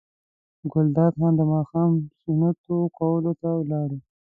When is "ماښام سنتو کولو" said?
1.53-3.31